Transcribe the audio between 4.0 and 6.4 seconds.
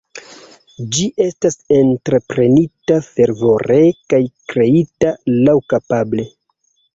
kaj kreita laŭkapable.